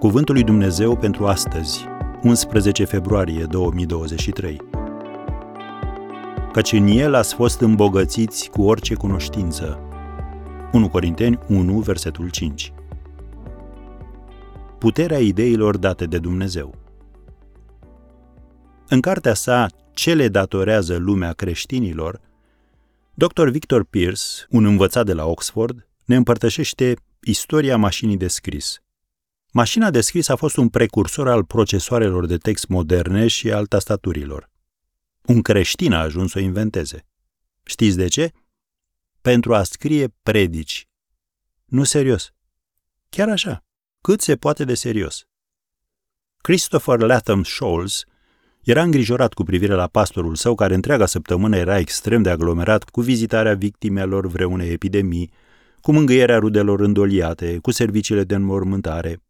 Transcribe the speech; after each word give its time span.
Cuvântul 0.00 0.34
lui 0.34 0.44
Dumnezeu 0.44 0.96
pentru 0.96 1.26
astăzi, 1.26 1.84
11 2.22 2.84
februarie 2.84 3.44
2023. 3.44 4.60
Căci 6.52 6.72
în 6.72 6.86
el 6.86 7.14
ați 7.14 7.34
fost 7.34 7.60
îmbogățiți 7.60 8.50
cu 8.50 8.62
orice 8.62 8.94
cunoștință. 8.94 9.78
1 10.72 10.88
Corinteni 10.88 11.38
1, 11.48 11.78
versetul 11.78 12.30
5. 12.30 12.72
Puterea 14.78 15.18
ideilor 15.18 15.76
date 15.76 16.06
de 16.06 16.18
Dumnezeu. 16.18 16.74
În 18.88 19.00
cartea 19.00 19.34
sa 19.34 19.66
Ce 19.92 20.14
le 20.14 20.28
datorează 20.28 20.96
lumea 20.96 21.32
creștinilor, 21.32 22.20
Dr. 23.14 23.48
Victor 23.48 23.84
Pierce, 23.84 24.46
un 24.50 24.64
învățat 24.64 25.06
de 25.06 25.12
la 25.12 25.26
Oxford, 25.26 25.88
ne 26.04 26.16
împărtășește 26.16 26.94
istoria 27.22 27.76
mașinii 27.76 28.16
de 28.16 28.28
scris. 28.28 28.80
Mașina 29.52 29.90
de 29.90 30.00
scris 30.00 30.28
a 30.28 30.36
fost 30.36 30.56
un 30.56 30.68
precursor 30.68 31.28
al 31.28 31.44
procesoarelor 31.44 32.26
de 32.26 32.36
text 32.36 32.68
moderne 32.68 33.26
și 33.26 33.52
al 33.52 33.66
tastaturilor. 33.66 34.50
Un 35.22 35.42
creștin 35.42 35.92
a 35.92 36.00
ajuns 36.00 36.30
să 36.30 36.38
o 36.38 36.42
inventeze. 36.42 37.06
Știți 37.62 37.96
de 37.96 38.08
ce? 38.08 38.32
Pentru 39.20 39.54
a 39.54 39.62
scrie 39.62 40.14
predici. 40.22 40.88
Nu 41.64 41.84
serios. 41.84 42.32
Chiar 43.08 43.28
așa. 43.28 43.64
Cât 44.00 44.20
se 44.20 44.36
poate 44.36 44.64
de 44.64 44.74
serios. 44.74 45.24
Christopher 46.36 46.98
Latham 46.98 47.42
Scholes 47.42 48.04
era 48.62 48.82
îngrijorat 48.82 49.32
cu 49.32 49.42
privire 49.42 49.74
la 49.74 49.86
pastorul 49.86 50.34
său, 50.34 50.54
care 50.54 50.74
întreaga 50.74 51.06
săptămână 51.06 51.56
era 51.56 51.78
extrem 51.78 52.22
de 52.22 52.30
aglomerat 52.30 52.84
cu 52.84 53.00
vizitarea 53.00 53.54
victimelor 53.54 54.26
vreunei 54.26 54.72
epidemii, 54.72 55.32
cu 55.80 55.92
mângâierea 55.92 56.38
rudelor 56.38 56.80
îndoliate, 56.80 57.58
cu 57.58 57.70
serviciile 57.70 58.24
de 58.24 58.34
înmormântare. 58.34 59.22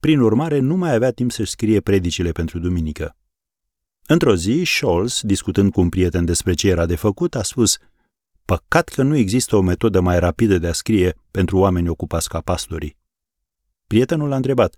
Prin 0.00 0.20
urmare, 0.20 0.58
nu 0.58 0.76
mai 0.76 0.94
avea 0.94 1.10
timp 1.10 1.30
să-și 1.30 1.50
scrie 1.50 1.80
predicile 1.80 2.32
pentru 2.32 2.58
duminică. 2.58 3.16
Într-o 4.06 4.34
zi, 4.34 4.62
Scholz, 4.64 5.20
discutând 5.22 5.72
cu 5.72 5.80
un 5.80 5.88
prieten 5.88 6.24
despre 6.24 6.54
ce 6.54 6.68
era 6.68 6.86
de 6.86 6.96
făcut, 6.96 7.34
a 7.34 7.42
spus 7.42 7.78
Păcat 8.44 8.88
că 8.88 9.02
nu 9.02 9.16
există 9.16 9.56
o 9.56 9.60
metodă 9.60 10.00
mai 10.00 10.18
rapidă 10.18 10.58
de 10.58 10.66
a 10.66 10.72
scrie 10.72 11.16
pentru 11.30 11.58
oameni 11.58 11.88
ocupați 11.88 12.28
ca 12.28 12.40
pastorii. 12.40 12.96
Prietenul 13.86 14.28
l-a 14.28 14.36
întrebat, 14.36 14.74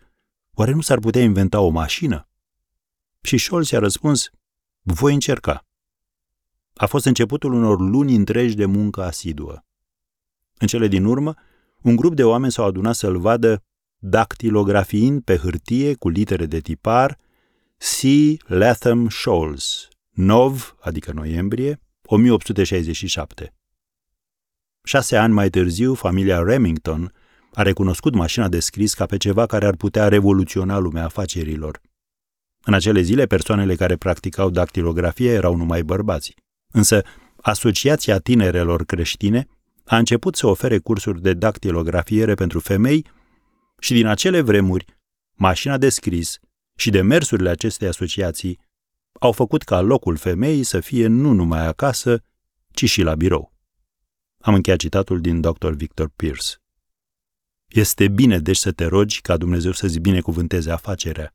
oare 0.54 0.72
nu 0.72 0.80
s-ar 0.80 0.98
putea 0.98 1.22
inventa 1.22 1.60
o 1.60 1.68
mașină? 1.68 2.28
Și 3.20 3.38
Scholz 3.38 3.70
i-a 3.70 3.78
răspuns, 3.78 4.30
voi 4.82 5.14
încerca. 5.14 5.66
A 6.74 6.86
fost 6.86 7.04
începutul 7.04 7.52
unor 7.52 7.80
luni 7.80 8.14
întregi 8.14 8.54
de 8.54 8.64
muncă 8.64 9.02
asiduă. 9.02 9.64
În 10.58 10.66
cele 10.66 10.88
din 10.88 11.04
urmă, 11.04 11.34
un 11.82 11.96
grup 11.96 12.14
de 12.14 12.24
oameni 12.24 12.52
s-au 12.52 12.64
adunat 12.66 12.94
să-l 12.94 13.18
vadă 13.18 13.64
dactilografiind 14.00 15.22
pe 15.22 15.36
hârtie 15.36 15.94
cu 15.94 16.08
litere 16.08 16.46
de 16.46 16.60
tipar 16.60 17.18
C. 17.78 18.00
Latham 18.46 19.08
Scholes, 19.08 19.88
Nov, 20.10 20.74
adică 20.80 21.12
noiembrie, 21.12 21.80
1867. 22.02 23.54
Șase 24.82 25.16
ani 25.16 25.32
mai 25.32 25.50
târziu, 25.50 25.94
familia 25.94 26.42
Remington 26.42 27.12
a 27.54 27.62
recunoscut 27.62 28.14
mașina 28.14 28.48
de 28.48 28.60
scris 28.60 28.94
ca 28.94 29.06
pe 29.06 29.16
ceva 29.16 29.46
care 29.46 29.66
ar 29.66 29.76
putea 29.76 30.08
revoluționa 30.08 30.78
lumea 30.78 31.04
afacerilor. 31.04 31.80
În 32.64 32.74
acele 32.74 33.00
zile, 33.00 33.26
persoanele 33.26 33.74
care 33.74 33.96
practicau 33.96 34.50
dactilografie 34.50 35.30
erau 35.30 35.56
numai 35.56 35.82
bărbați. 35.82 36.34
Însă, 36.72 37.02
Asociația 37.42 38.18
Tinerelor 38.18 38.84
Creștine 38.84 39.46
a 39.84 39.96
început 39.96 40.36
să 40.36 40.46
ofere 40.46 40.78
cursuri 40.78 41.22
de 41.22 41.32
dactilografiere 41.32 42.34
pentru 42.34 42.60
femei 42.60 43.06
și 43.80 43.92
din 43.92 44.06
acele 44.06 44.40
vremuri, 44.40 44.84
mașina 45.34 45.78
de 45.78 45.88
scris 45.88 46.38
și 46.76 46.90
demersurile 46.90 47.50
acestei 47.50 47.88
asociații 47.88 48.58
au 49.20 49.32
făcut 49.32 49.62
ca 49.62 49.80
locul 49.80 50.16
femeii 50.16 50.62
să 50.62 50.80
fie 50.80 51.06
nu 51.06 51.32
numai 51.32 51.66
acasă, 51.66 52.22
ci 52.70 52.88
și 52.88 53.02
la 53.02 53.14
birou. 53.14 53.52
Am 54.38 54.54
încheiat 54.54 54.78
citatul 54.78 55.20
din 55.20 55.40
Dr. 55.40 55.70
Victor 55.70 56.10
Pierce. 56.16 56.54
Este 57.68 58.08
bine 58.08 58.38
deci 58.38 58.56
să 58.56 58.72
te 58.72 58.84
rogi 58.84 59.20
ca 59.20 59.36
Dumnezeu 59.36 59.72
să-ți 59.72 59.98
binecuvânteze 59.98 60.70
afacerea, 60.70 61.34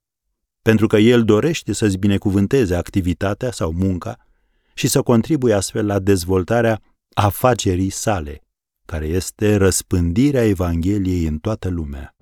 pentru 0.61 0.87
că 0.87 0.97
El 0.97 1.23
dorește 1.23 1.73
să-ți 1.73 1.97
binecuvânteze 1.97 2.75
activitatea 2.75 3.51
sau 3.51 3.71
munca 3.71 4.27
și 4.73 4.87
să 4.87 5.01
contribuie 5.01 5.53
astfel 5.53 5.85
la 5.85 5.99
dezvoltarea 5.99 6.81
afacerii 7.13 7.89
sale, 7.89 8.44
care 8.85 9.05
este 9.05 9.55
răspândirea 9.55 10.45
Evangheliei 10.45 11.25
în 11.25 11.37
toată 11.37 11.69
lumea. 11.69 12.15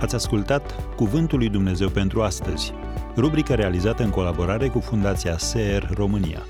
Ați 0.00 0.14
ascultat 0.14 0.94
Cuvântul 0.96 1.38
lui 1.38 1.48
Dumnezeu 1.48 1.88
pentru 1.88 2.22
astăzi, 2.22 2.72
rubrica 3.16 3.54
realizată 3.54 4.02
în 4.02 4.10
colaborare 4.10 4.68
cu 4.68 4.80
Fundația 4.80 5.38
SER 5.38 5.90
România. 5.94 6.46